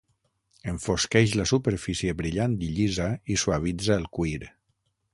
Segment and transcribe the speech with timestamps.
[0.71, 4.39] Enfosqueix la superfície brillant i llisa i suavitza el cuir.